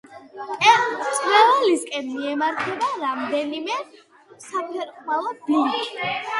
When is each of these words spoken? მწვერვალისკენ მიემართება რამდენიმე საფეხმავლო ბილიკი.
მწვერვალისკენ 1.01 2.09
მიემართება 2.15 2.91
რამდენიმე 3.05 3.79
საფეხმავლო 4.49 5.39
ბილიკი. 5.47 6.13